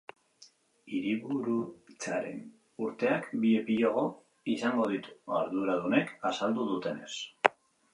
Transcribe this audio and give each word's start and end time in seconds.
Hiriburutzaren 0.93 2.41
urteak 2.87 3.29
bi 3.45 3.55
epilogo 3.61 4.09
izango 4.57 4.91
ditu, 4.97 5.17
arduradunek 5.45 6.15
azaldu 6.33 6.71
dutenez. 6.77 7.13